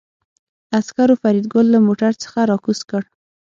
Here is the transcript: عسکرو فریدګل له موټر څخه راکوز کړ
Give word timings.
عسکرو 0.77 1.15
فریدګل 1.21 1.65
له 1.73 1.79
موټر 1.87 2.11
څخه 2.23 2.39
راکوز 2.51 2.79
کړ 2.89 3.01